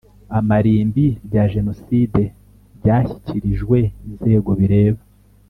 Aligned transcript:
amarimbi 0.39 1.05
bya 1.27 1.43
Jenoside 1.53 2.21
Byashyikirijwe 2.79 3.77
inzego 4.09 4.49
bireba 4.59 5.01